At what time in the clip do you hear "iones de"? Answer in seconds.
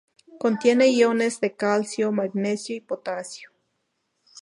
0.87-1.55